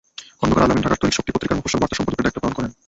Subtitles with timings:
[0.39, 2.71] খন্দকার আল-আমিন ঢাকার দৈনিক শক্তি পত্রিকার মফস্বল বার্তা সম্পাদকের দায়িত্ব পালন করেন।